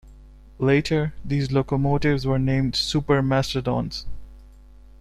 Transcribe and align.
Later, 0.57 1.13
these 1.23 1.51
locomotives 1.51 2.25
were 2.25 2.39
named 2.39 2.75
"Super 2.75 3.21
Mastodon's. 3.21 4.07